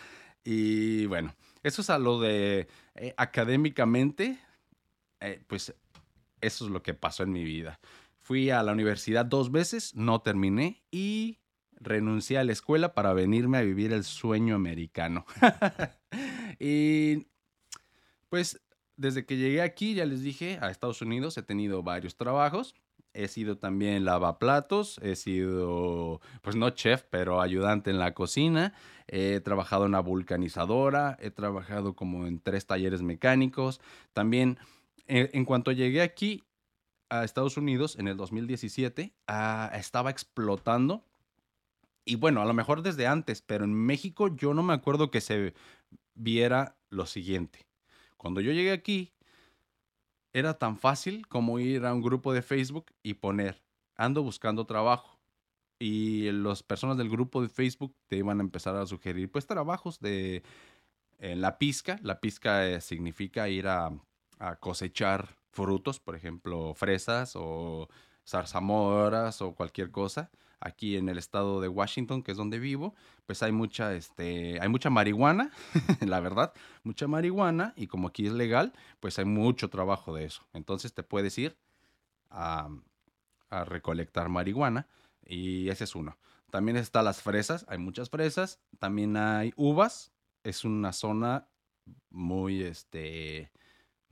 [0.44, 4.38] Y bueno, eso es a lo de eh, académicamente,
[5.20, 5.74] eh, pues
[6.40, 7.78] eso es lo que pasó en mi vida.
[8.20, 11.38] Fui a la universidad dos veces, no terminé y
[11.82, 15.26] renuncié a la escuela para venirme a vivir el sueño americano.
[16.58, 17.26] y
[18.28, 18.60] pues
[18.96, 22.74] desde que llegué aquí, ya les dije, a Estados Unidos he tenido varios trabajos.
[23.14, 28.72] He sido también lavaplatos, he sido, pues no chef, pero ayudante en la cocina.
[29.06, 33.82] He trabajado en una vulcanizadora, he trabajado como en tres talleres mecánicos.
[34.14, 34.58] También
[35.06, 36.44] en, en cuanto llegué aquí
[37.10, 41.04] a Estados Unidos en el 2017, ah, estaba explotando.
[42.04, 45.20] Y bueno, a lo mejor desde antes, pero en México yo no me acuerdo que
[45.20, 45.54] se
[46.14, 47.66] viera lo siguiente.
[48.16, 49.12] Cuando yo llegué aquí,
[50.32, 53.62] era tan fácil como ir a un grupo de Facebook y poner,
[53.96, 55.18] ando buscando trabajo.
[55.78, 60.00] Y las personas del grupo de Facebook te iban a empezar a sugerir, pues, trabajos
[60.00, 60.42] de
[61.18, 61.98] en la pizca.
[62.02, 63.90] La pizca eh, significa ir a,
[64.38, 67.88] a cosechar frutos, por ejemplo, fresas o
[68.26, 70.30] zarzamoras o cualquier cosa.
[70.64, 72.94] Aquí en el estado de Washington, que es donde vivo,
[73.26, 75.50] pues hay mucha, este, hay mucha marihuana,
[76.06, 76.52] la verdad,
[76.84, 80.46] mucha marihuana, y como aquí es legal, pues hay mucho trabajo de eso.
[80.52, 81.56] Entonces te puedes ir
[82.30, 82.68] a,
[83.66, 84.86] recolectar marihuana,
[85.26, 86.16] y ese es uno.
[86.50, 90.12] También están las fresas, hay muchas fresas, también hay uvas,
[90.44, 91.48] es una zona
[92.08, 93.50] muy, este,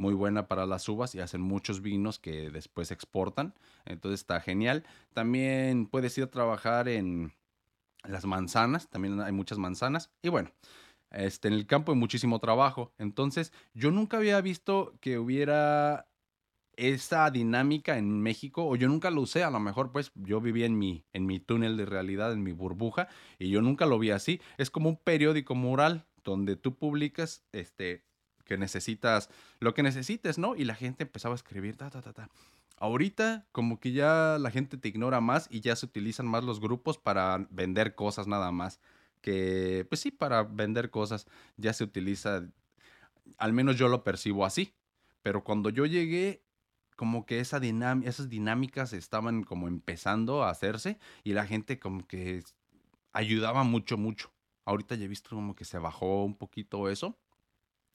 [0.01, 3.55] muy buena para las uvas y hacen muchos vinos que después exportan.
[3.85, 4.85] Entonces está genial.
[5.13, 7.33] También puedes ir a trabajar en
[8.05, 10.11] las manzanas, también hay muchas manzanas.
[10.23, 10.51] Y bueno,
[11.11, 12.93] este, en el campo hay muchísimo trabajo.
[12.99, 16.09] Entonces yo nunca había visto que hubiera
[16.77, 20.65] esa dinámica en México, o yo nunca lo usé, a lo mejor pues yo vivía
[20.65, 23.09] en mi, en mi túnel de realidad, en mi burbuja,
[23.39, 24.41] y yo nunca lo vi así.
[24.57, 28.03] Es como un periódico mural donde tú publicas este,
[28.57, 30.57] necesitas, lo que necesites, ¿no?
[30.57, 32.29] Y la gente empezaba a escribir, ta, ta, ta, ta.
[32.77, 36.61] Ahorita como que ya la gente te ignora más y ya se utilizan más los
[36.61, 38.81] grupos para vender cosas nada más.
[39.21, 42.49] Que, pues sí, para vender cosas ya se utiliza,
[43.37, 44.73] al menos yo lo percibo así.
[45.23, 46.43] Pero cuando yo llegué,
[46.97, 47.59] como que esa
[48.05, 52.43] esas dinámicas estaban como empezando a hacerse y la gente como que
[53.13, 54.31] ayudaba mucho, mucho.
[54.65, 57.19] Ahorita ya he visto como que se bajó un poquito eso.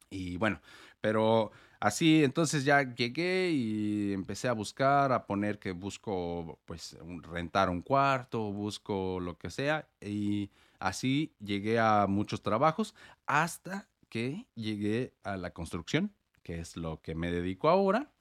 [0.09, 0.61] Y bueno,
[1.01, 7.69] pero así entonces ya llegué y empecé a buscar, a poner que busco pues rentar
[7.69, 15.13] un cuarto, busco lo que sea y así llegué a muchos trabajos hasta que llegué
[15.23, 18.11] a la construcción, que es lo que me dedico ahora.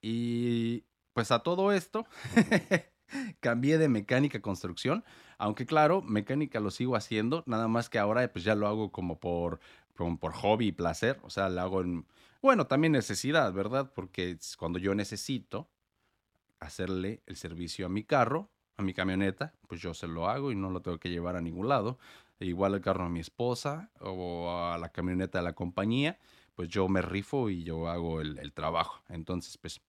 [0.00, 2.06] Y pues a todo esto
[3.40, 5.04] cambié de mecánica a construcción,
[5.38, 9.18] aunque claro, mecánica lo sigo haciendo, nada más que ahora pues ya lo hago como
[9.18, 9.60] por
[9.96, 12.06] como por hobby y placer, o sea, lo hago en,
[12.40, 13.92] bueno, también necesidad, ¿verdad?
[13.94, 15.68] Porque cuando yo necesito
[16.60, 20.56] hacerle el servicio a mi carro, a mi camioneta, pues yo se lo hago y
[20.56, 21.98] no lo tengo que llevar a ningún lado.
[22.40, 26.18] E igual el carro a mi esposa o a la camioneta de la compañía,
[26.54, 29.02] pues yo me rifo y yo hago el, el trabajo.
[29.08, 29.80] Entonces, pues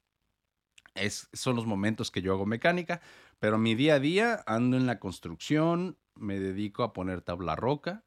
[0.95, 3.01] es, son los momentos que yo hago mecánica,
[3.39, 8.03] pero mi día a día ando en la construcción, me dedico a poner tabla roca,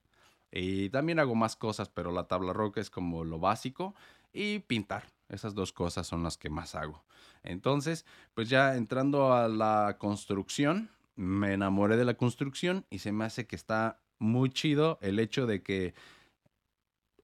[0.58, 3.94] y también hago más cosas, pero la tabla roca es como lo básico.
[4.32, 5.04] Y pintar.
[5.28, 7.04] Esas dos cosas son las que más hago.
[7.42, 13.24] Entonces, pues ya entrando a la construcción, me enamoré de la construcción y se me
[13.24, 15.94] hace que está muy chido el hecho de que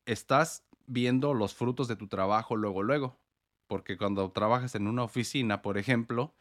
[0.04, 3.16] estás viendo los frutos de tu trabajo luego, luego.
[3.66, 6.34] Porque cuando trabajas en una oficina, por ejemplo,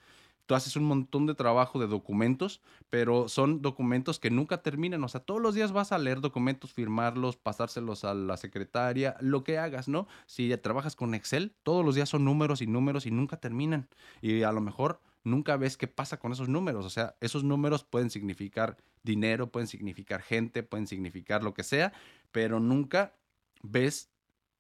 [0.46, 5.04] tú haces un montón de trabajo de documentos, pero son documentos que nunca terminan.
[5.04, 9.44] O sea, todos los días vas a leer documentos, firmarlos, pasárselos a la secretaria, lo
[9.44, 10.08] que hagas, ¿no?
[10.26, 13.88] Si trabajas con Excel, todos los días son números y números y nunca terminan.
[14.22, 16.86] Y a lo mejor nunca ves qué pasa con esos números.
[16.86, 21.94] O sea, esos números pueden significar dinero, pueden significar gente, pueden significar lo que sea,
[22.32, 23.16] pero nunca
[23.64, 24.11] ves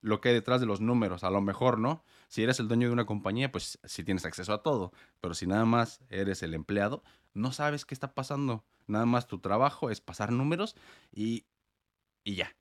[0.01, 2.03] lo que hay detrás de los números, a lo mejor, ¿no?
[2.27, 5.47] Si eres el dueño de una compañía, pues sí tienes acceso a todo, pero si
[5.47, 8.63] nada más eres el empleado, no sabes qué está pasando.
[8.87, 10.75] Nada más tu trabajo es pasar números
[11.11, 11.45] y,
[12.23, 12.55] y ya.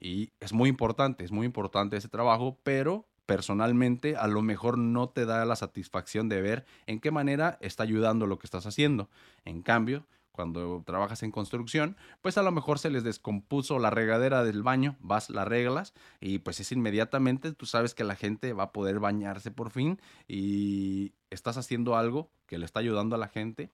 [0.00, 5.08] Y es muy importante, es muy importante ese trabajo, pero personalmente a lo mejor no
[5.08, 9.08] te da la satisfacción de ver en qué manera está ayudando lo que estás haciendo.
[9.44, 14.42] En cambio, cuando trabajas en construcción, pues a lo mejor se les descompuso la regadera
[14.42, 18.64] del baño, vas, la reglas y pues es inmediatamente, tú sabes que la gente va
[18.64, 23.28] a poder bañarse por fin y estás haciendo algo que le está ayudando a la
[23.28, 23.70] gente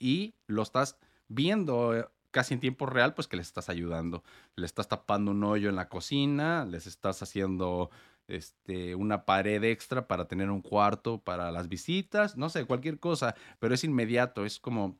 [0.00, 4.24] y lo estás viendo eh, casi en tiempo real, pues que les estás ayudando.
[4.56, 7.90] Le estás tapando un hoyo en la cocina, les estás haciendo
[8.26, 13.36] este, una pared extra para tener un cuarto para las visitas, no sé, cualquier cosa,
[13.60, 14.98] pero es inmediato, es como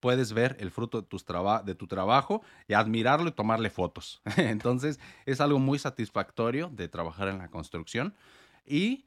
[0.00, 1.24] puedes ver el fruto de, tus
[1.64, 4.20] de tu trabajo y admirarlo y tomarle fotos.
[4.36, 8.14] Entonces es algo muy satisfactorio de trabajar en la construcción
[8.66, 9.04] y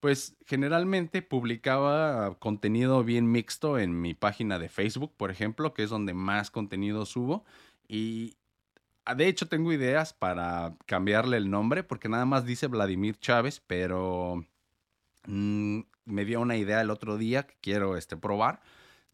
[0.00, 5.90] pues generalmente publicaba contenido bien mixto en mi página de Facebook, por ejemplo, que es
[5.90, 7.44] donde más contenido subo
[7.88, 8.36] y
[9.04, 13.62] ah, de hecho tengo ideas para cambiarle el nombre porque nada más dice Vladimir Chávez,
[13.66, 14.44] pero
[15.26, 18.60] mm, me dio una idea el otro día que quiero este, probar.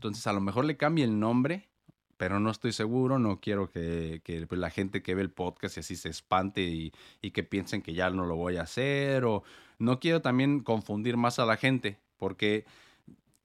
[0.03, 1.69] Entonces a lo mejor le cambie el nombre,
[2.17, 3.21] pero no estoy seguro.
[3.21, 6.62] No quiero que, que pues, la gente que ve el podcast y así se espante
[6.62, 9.25] y, y que piensen que ya no lo voy a hacer.
[9.25, 9.45] O
[9.79, 12.65] no quiero también confundir más a la gente, porque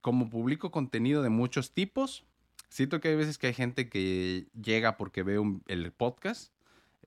[0.02, 2.24] como publico contenido de muchos tipos,
[2.70, 6.52] siento que hay veces que hay gente que llega porque ve el podcast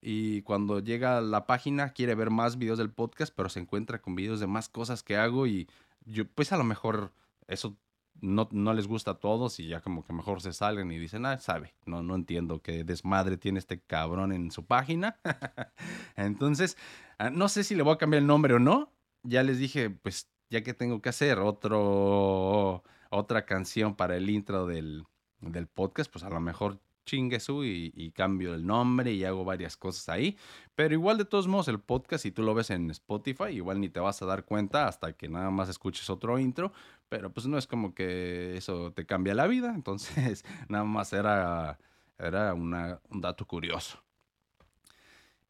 [0.00, 4.00] y cuando llega a la página quiere ver más videos del podcast, pero se encuentra
[4.00, 5.68] con videos de más cosas que hago y
[6.06, 7.10] yo pues a lo mejor
[7.48, 7.76] eso
[8.20, 11.26] no, no les gusta a todos y ya como que mejor se salen y dicen,
[11.26, 15.18] ah, sabe, no, no entiendo qué desmadre tiene este cabrón en su página.
[16.16, 16.76] Entonces,
[17.18, 18.92] ah, no sé si le voy a cambiar el nombre o no.
[19.22, 24.66] Ya les dije, pues ya que tengo que hacer otro, otra canción para el intro
[24.66, 25.04] del,
[25.40, 29.44] del podcast, pues a lo mejor chingue su y, y cambio el nombre y hago
[29.44, 30.36] varias cosas ahí.
[30.74, 33.88] Pero igual de todos modos el podcast, si tú lo ves en Spotify, igual ni
[33.88, 36.72] te vas a dar cuenta hasta que nada más escuches otro intro.
[37.08, 39.72] Pero pues no es como que eso te cambia la vida.
[39.74, 41.78] Entonces nada más era,
[42.18, 42.70] era un
[43.10, 43.98] dato curioso.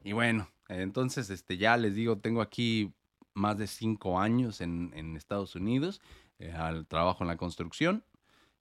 [0.03, 2.93] Y bueno, entonces este, ya les digo, tengo aquí
[3.33, 6.01] más de cinco años en, en Estados Unidos.
[6.39, 8.03] eh, al trabajo en la construcción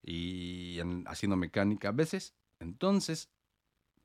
[0.03, 2.35] y en- haciendo mecánica a veces.
[2.61, 3.31] Entonces,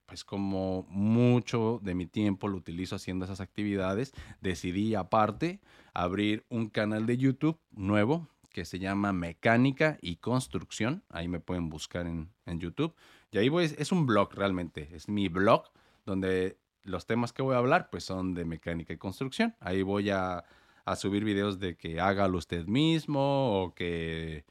[0.06, 5.60] pues como mucho de mi tiempo lo utilizo haciendo esas actividades, decidí aparte
[5.94, 11.04] abrir un canal de YouTube nuevo que se llama Mecánica y Construcción.
[11.10, 12.96] Ahí me pueden buscar en, en YouTube.
[13.32, 15.66] Y ahí voy, es un blog realmente, es mi blog
[16.06, 19.56] donde los temas que voy a hablar pues son de mecánica y construcción.
[19.60, 20.46] Ahí voy a,
[20.86, 24.46] a subir videos de que hágalo usted mismo o que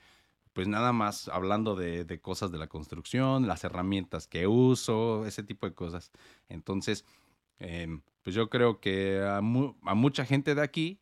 [0.55, 5.45] pues nada más hablando de, de cosas de la construcción, las herramientas que uso, ese
[5.45, 6.13] tipo de cosas.
[6.49, 7.05] Entonces,
[7.59, 11.01] em, pues yo creo que a, mu- a mucha gente de aquí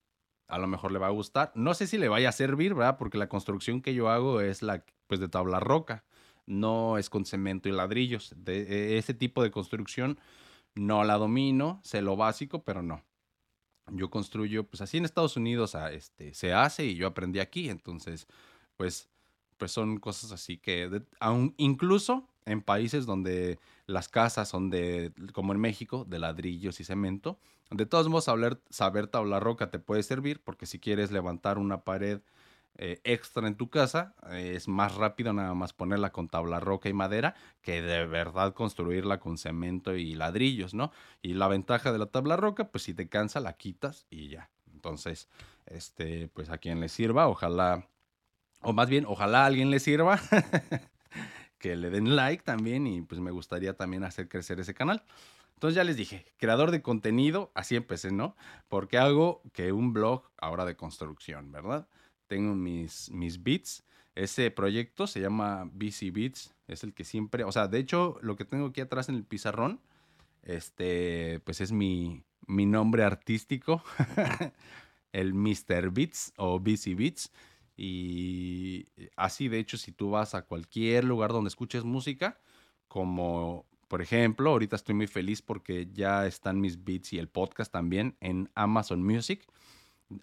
[0.48, 1.52] a lo mejor le va a gustar.
[1.54, 2.98] No sé si le vaya a servir, ¿verdad?
[2.98, 6.04] Porque la construcción que yo hago es la pues de tabla roca,
[6.46, 8.34] no es con cemento y ladrillos.
[8.36, 10.18] De, e- ese tipo de construcción
[10.74, 13.02] no la domino, sé lo básico, pero no.
[13.92, 17.68] Yo construyo, pues así en Estados Unidos ah, este, se hace y yo aprendí aquí,
[17.68, 18.26] entonces,
[18.76, 19.10] pues,
[19.62, 21.02] pues son cosas así que, de-
[21.56, 27.38] incluso en países donde las casas son de, como en México, de ladrillos y cemento,
[27.70, 31.84] de todos modos saber, saber tabla roca te puede servir porque si quieres levantar una
[31.84, 32.22] pared
[32.74, 36.88] eh, extra en tu casa, eh, es más rápido nada más ponerla con tabla roca
[36.88, 40.90] y madera que de verdad construirla con cemento y ladrillos, ¿no?
[41.22, 44.50] Y la ventaja de la tabla roca, pues si te cansa, la quitas y ya.
[44.72, 45.28] Entonces,
[45.66, 47.86] este, pues a quien le sirva, ojalá,
[48.62, 50.20] o más bien, ojalá alguien le sirva,
[51.58, 55.04] que le den like también y pues me gustaría también hacer crecer ese canal.
[55.54, 58.34] Entonces ya les dije, creador de contenido, así empecé, ¿no?
[58.68, 61.86] Porque hago que un blog ahora de construcción, ¿verdad?
[62.26, 63.84] Tengo mis, mis beats.
[64.16, 68.34] Ese proyecto se llama BC Beats, es el que siempre, o sea, de hecho, lo
[68.36, 69.80] que tengo aquí atrás en el pizarrón,
[70.42, 73.82] este, pues es mi, mi nombre artístico,
[75.12, 75.90] el Mr.
[75.92, 77.30] Beats o BC Beats.
[77.76, 82.38] Y así, de hecho, si tú vas a cualquier lugar donde escuches música,
[82.88, 87.70] como por ejemplo, ahorita estoy muy feliz porque ya están mis beats y el podcast
[87.70, 89.46] también en Amazon Music.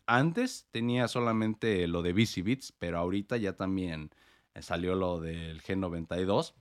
[0.08, 4.10] Antes tenía solamente lo de BC Beats, pero ahorita ya también
[4.56, 6.56] eh, salió lo del G92.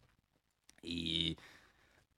[0.83, 1.39] Y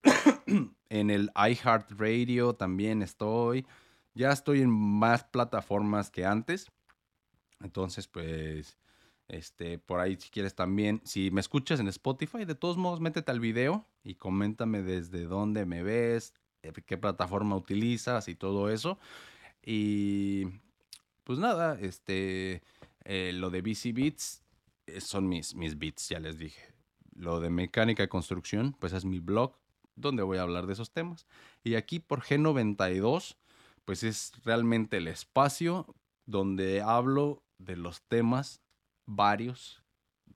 [0.89, 3.67] en el iHeartRadio también estoy.
[4.15, 6.73] Ya estoy en más plataformas que antes.
[7.63, 8.77] Entonces, pues,
[9.29, 13.31] este, por ahí si quieres también, si me escuchas en Spotify, de todos modos, métete
[13.31, 18.99] al video y coméntame desde dónde me ves, eh, qué plataforma utilizas y todo eso.
[19.65, 20.47] Y
[21.25, 22.63] pues nada, este,
[23.05, 24.43] eh, lo de BC Beats
[24.87, 26.73] eh, son mis, mis beats, ya les dije.
[27.15, 29.55] Lo de mecánica y construcción, pues es mi blog
[29.95, 31.27] donde voy a hablar de esos temas.
[31.63, 33.37] Y aquí por G92,
[33.85, 35.95] pues es realmente el espacio
[36.27, 38.61] donde hablo de los temas
[39.07, 39.83] varios,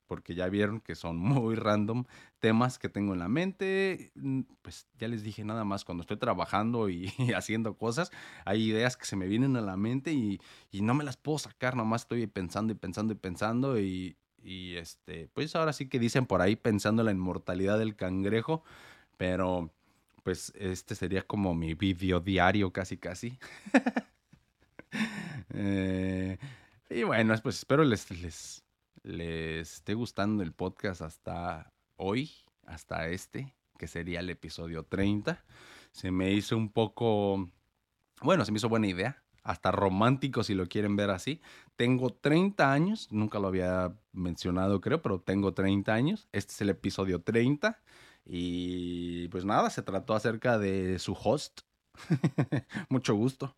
[0.07, 2.05] porque ya vieron que son muy random
[2.39, 4.11] temas que tengo en la mente.
[4.15, 8.11] mm, Pues ya les dije nada más, cuando estoy trabajando y, haciendo cosas,
[8.45, 10.39] hay ideas que se me vienen a la mente y,
[10.71, 14.75] y no me las puedo sacar, nomás estoy pensando y pensando y pensando y, y
[14.75, 18.63] este, pues ahora sí que dicen por ahí pensando en la inmortalidad del cangrejo,
[19.17, 19.71] pero
[20.23, 23.37] pues este sería como mi video diario casi casi.
[25.53, 26.37] Eh,
[26.89, 28.63] y bueno, pues espero les, les,
[29.03, 32.31] les esté gustando el podcast hasta hoy,
[32.65, 35.43] hasta este, que sería el episodio 30.
[35.91, 37.49] Se me hizo un poco,
[38.21, 41.39] bueno, se me hizo buena idea hasta romántico si lo quieren ver así.
[41.75, 46.27] Tengo 30 años, nunca lo había mencionado creo, pero tengo 30 años.
[46.31, 47.79] Este es el episodio 30
[48.25, 51.61] y pues nada, se trató acerca de su host.
[52.89, 53.55] Mucho gusto.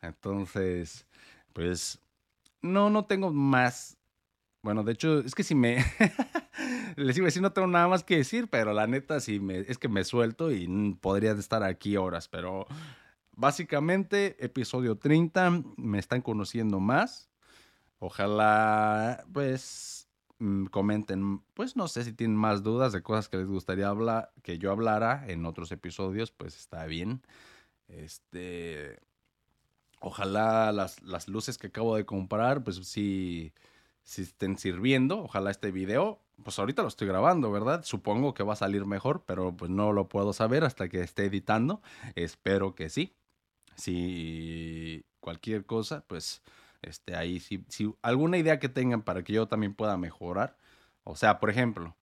[0.00, 1.06] Entonces,
[1.52, 2.00] pues
[2.64, 3.98] no, no tengo más.
[4.62, 5.76] Bueno, de hecho, es que si me...
[6.96, 9.58] Les iba a decir, no tengo nada más que decir, pero la neta, sí me,
[9.58, 12.66] es que me suelto y podría estar aquí horas, pero
[13.32, 17.28] básicamente, episodio 30, me están conociendo más.
[17.98, 20.08] Ojalá, pues,
[20.38, 24.32] mm, comenten, pues no sé si tienen más dudas de cosas que les gustaría hablar,
[24.42, 27.22] que yo hablara en otros episodios, pues está bien.
[27.88, 28.98] Este,
[30.04, 33.52] ojalá las, las luces que acabo de comprar, pues sí,
[34.02, 35.22] sí estén sirviendo.
[35.24, 37.84] Ojalá este video, pues ahorita lo estoy grabando, ¿verdad?
[37.84, 41.26] Supongo que va a salir mejor, pero pues no lo puedo saber hasta que esté
[41.26, 41.82] editando.
[42.14, 43.14] Espero que sí
[43.76, 46.42] si cualquier cosa, pues
[46.82, 50.56] este, ahí si, si alguna idea que tengan para que yo también pueda mejorar.
[51.04, 51.96] O sea, por ejemplo,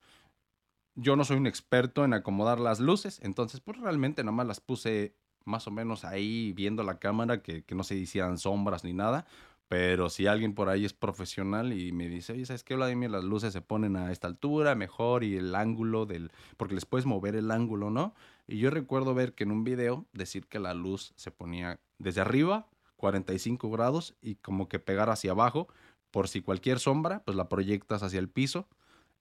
[0.95, 5.17] yo no soy un experto en acomodar las luces, entonces pues realmente nomás las puse
[5.45, 9.27] más o menos ahí viendo la cámara, que, que no se hicieran sombras ni nada.
[9.73, 13.11] Pero si alguien por ahí es profesional y me dice, oye, ¿sabes qué, Vladimir?
[13.11, 16.31] Las luces se ponen a esta altura mejor y el ángulo del...
[16.59, 18.15] Porque les puedes mover el ángulo, ¿no?
[18.47, 22.21] Y yo recuerdo ver que en un video decir que la luz se ponía desde
[22.21, 22.67] arriba,
[22.97, 25.69] 45 grados, y como que pegar hacia abajo,
[26.11, 28.69] por si cualquier sombra, pues la proyectas hacia el piso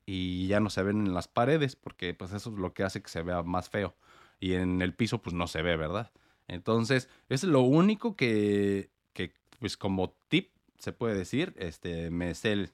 [0.05, 3.01] y ya no se ven en las paredes, porque pues eso es lo que hace
[3.01, 3.95] que se vea más feo.
[4.41, 6.11] Y en el piso pues no se ve, ¿verdad?
[6.49, 12.71] Entonces, es lo único que, que pues como tip se puede decir, este, me sé.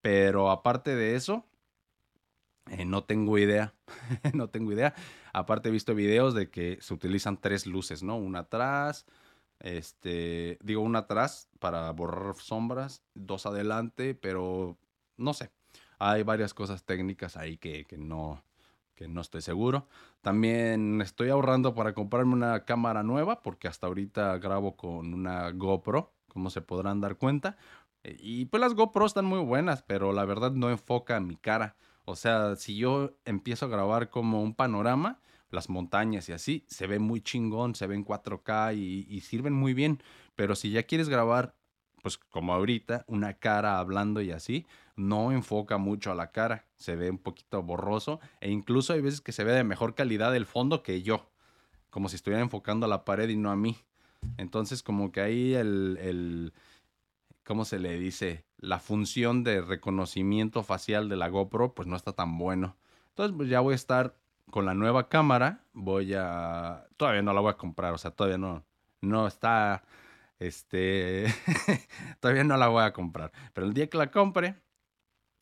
[0.00, 1.44] Pero aparte de eso,
[2.70, 3.74] eh, no tengo idea,
[4.32, 4.94] no tengo idea.
[5.32, 8.16] Aparte he visto videos de que se utilizan tres luces, ¿no?
[8.16, 9.06] Una atrás,
[9.60, 14.78] este, digo una atrás para borrar sombras, dos adelante, pero
[15.16, 15.50] no sé.
[15.98, 18.44] Hay varias cosas técnicas ahí que, que no,
[18.98, 19.86] que no estoy seguro.
[20.22, 26.12] También estoy ahorrando para comprarme una cámara nueva porque hasta ahorita grabo con una GoPro,
[26.26, 27.56] como se podrán dar cuenta.
[28.02, 31.76] Y pues las GoPro están muy buenas, pero la verdad no enfoca mi cara.
[32.04, 35.20] O sea, si yo empiezo a grabar como un panorama,
[35.50, 39.74] las montañas y así, se ve muy chingón, se ve en 4K y, sirven muy
[39.74, 40.02] bien.
[40.34, 41.54] Pero si ya quieres grabar,
[42.08, 46.96] pues como ahorita, una cara hablando y así, no enfoca mucho a la cara, se
[46.96, 50.46] ve un poquito borroso e incluso hay veces que se ve de mejor calidad el
[50.46, 51.28] fondo que yo,
[51.90, 53.76] como si estuviera enfocando a la pared y no a mí.
[54.38, 56.52] Entonces como que ahí el, el
[57.44, 58.46] ¿cómo se le dice?
[58.56, 62.76] La función de reconocimiento facial de la GoPro, pues no está tan bueno.
[63.10, 64.16] Entonces, pues ya voy a estar
[64.50, 65.64] con la nueva cámara.
[65.74, 66.86] Voy a.
[66.96, 68.64] Todavía no la voy a comprar, o sea, todavía no.
[69.00, 69.82] No está.
[70.38, 71.26] Este.
[72.20, 73.32] todavía no la voy a comprar.
[73.52, 74.56] Pero el día que la compre,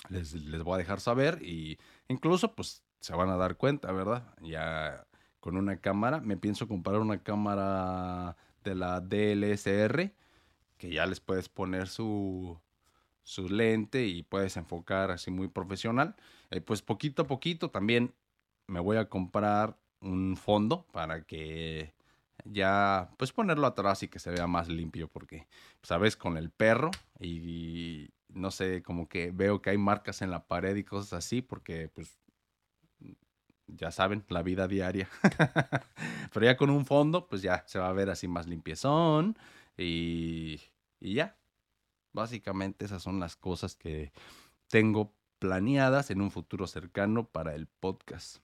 [0.09, 1.41] les, les voy a dejar saber.
[1.43, 1.79] Y
[2.09, 4.35] incluso, pues, se van a dar cuenta, ¿verdad?
[4.43, 5.07] Ya
[5.41, 6.21] con una cámara.
[6.21, 10.13] Me pienso comprar una cámara de la DLSR
[10.77, 12.61] que ya les puedes poner su,
[13.23, 16.17] su lente y puedes enfocar así muy profesional.
[16.51, 18.15] Eh, pues poquito a poquito también
[18.67, 21.95] me voy a comprar un fondo para que
[22.51, 25.47] ya pues ponerlo atrás y que se vea más limpio porque
[25.83, 30.47] sabes con el perro y no sé como que veo que hay marcas en la
[30.47, 32.19] pared y cosas así porque pues
[33.67, 35.09] ya saben la vida diaria
[36.33, 39.37] pero ya con un fondo pues ya se va a ver así más limpiezón
[39.79, 40.61] y,
[41.01, 41.37] ya.
[42.13, 44.13] Básicamente esas son las cosas que
[44.69, 48.39] tengo planeadas en un futuro cercano para el podcast.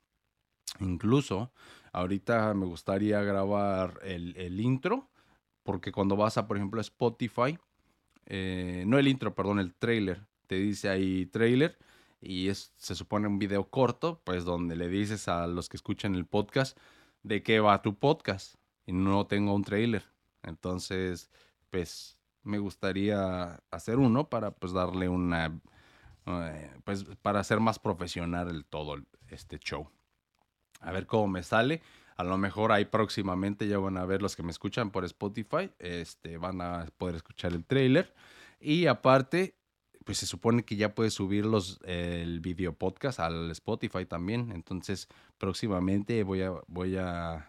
[0.80, 1.52] Incluso
[1.92, 5.08] ahorita me gustaría grabar el, intro,
[5.62, 7.58] porque cuando vas a, por ejemplo, Spotify,
[8.26, 11.78] eh, no el intro, perdón, el trailer, te dice ahí trailer
[12.20, 16.14] y es, se supone un video corto, pues donde le dices a los que escuchan
[16.14, 16.78] el podcast
[17.22, 20.04] de qué va tu podcast y no tengo un trailer.
[20.42, 21.30] Entonces,
[21.70, 25.60] pues me gustaría hacer uno para pues darle una,
[26.26, 28.96] eh, pues para hacer más profesional el todo
[29.28, 29.88] este show.
[30.82, 31.80] A ver cómo me sale.
[32.16, 35.70] A lo mejor ahí próximamente ya van a ver los que me escuchan por Spotify,
[35.78, 38.14] este, van a poder escuchar el trailer.
[38.60, 39.56] Y aparte,
[40.04, 44.52] pues se supone que ya puedes subir los, el video podcast al Spotify también.
[44.52, 45.08] Entonces,
[45.38, 47.48] próximamente voy a, voy a,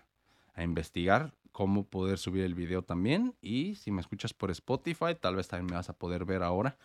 [0.57, 3.35] investigar cómo poder subir el video también.
[3.41, 6.77] Y si me escuchas por Spotify, tal vez también me vas a poder ver ahora.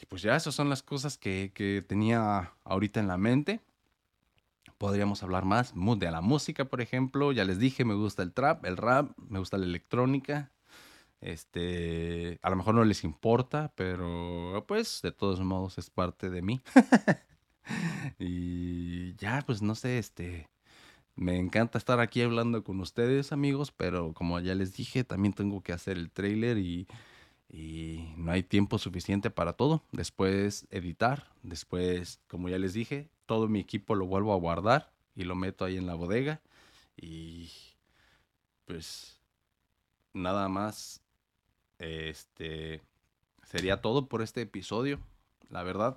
[0.00, 3.60] Y pues ya esas son las cosas que, tenía ahorita en la mente.
[4.78, 7.32] Podríamos hablar más de la música, por ejemplo.
[7.32, 10.52] Ya les dije, me gusta el trap, el rap, me gusta la electrónica.
[11.20, 16.42] Este, a lo mejor no les importa, pero pues de todos modos es parte de
[16.42, 16.62] mí.
[18.18, 20.48] y ya, pues no sé, este,
[21.14, 25.62] me encanta estar aquí hablando con ustedes, amigos, pero como ya les dije, también tengo
[25.62, 26.88] que hacer el trailer y,
[27.48, 29.84] y no hay tiempo suficiente para todo.
[29.92, 35.24] Después editar, después, como ya les dije, todo mi equipo lo vuelvo a guardar y
[35.24, 36.42] lo meto ahí en la bodega
[36.98, 37.50] y
[38.66, 39.22] pues
[40.12, 41.00] nada más
[41.78, 42.82] este
[43.44, 45.00] sería todo por este episodio.
[45.48, 45.96] La verdad,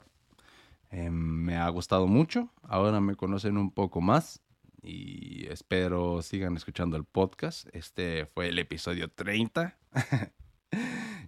[0.91, 2.53] eh, me ha gustado mucho.
[2.61, 4.41] Ahora me conocen un poco más
[4.81, 7.67] y espero sigan escuchando el podcast.
[7.73, 9.77] Este fue el episodio 30.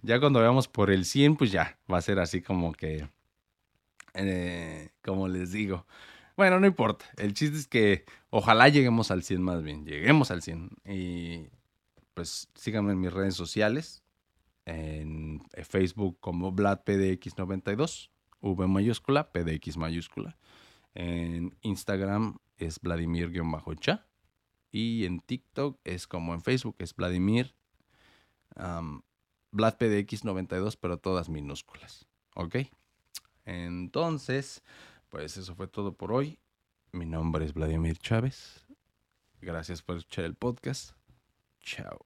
[0.02, 3.06] ya cuando veamos por el 100, pues ya va a ser así como que,
[4.14, 5.86] eh, como les digo.
[6.36, 7.04] Bueno, no importa.
[7.16, 9.84] El chiste es que ojalá lleguemos al 100 más bien.
[9.84, 10.70] Lleguemos al 100.
[10.84, 11.48] Y
[12.14, 14.02] pues síganme en mis redes sociales
[14.68, 20.36] en Facebook como VladPDX92, V mayúscula, PDX mayúscula.
[20.94, 24.06] En Instagram es Vladimir-cha.
[24.70, 27.54] Y en TikTok es como en Facebook, es Vladimir
[28.56, 29.00] um,
[29.52, 32.06] VladPDX92, pero todas minúsculas.
[32.34, 32.56] ¿Ok?
[33.48, 34.62] Entonces,
[35.08, 36.38] pues eso fue todo por hoy.
[36.92, 38.66] Mi nombre es Vladimir Chávez.
[39.40, 40.92] Gracias por escuchar el podcast.
[41.60, 42.04] Chao.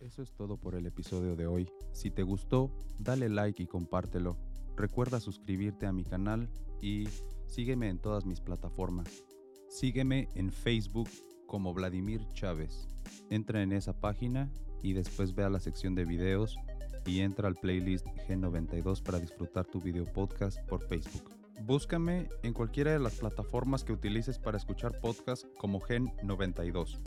[0.00, 1.70] Eso es todo por el episodio de hoy.
[1.92, 4.36] Si te gustó, dale like y compártelo.
[4.76, 6.50] Recuerda suscribirte a mi canal
[6.82, 7.06] y
[7.46, 9.22] sígueme en todas mis plataformas.
[9.68, 11.08] Sígueme en Facebook
[11.46, 12.88] como Vladimir Chávez.
[13.30, 14.50] Entra en esa página
[14.82, 16.58] y después ve a la sección de videos
[17.06, 21.30] y entra al playlist G92 para disfrutar tu video podcast por Facebook.
[21.62, 27.00] Búscame en cualquiera de las plataformas que utilices para escuchar podcast como Gen92.